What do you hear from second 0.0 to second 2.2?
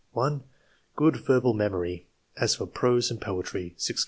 (1) Good verbal memory,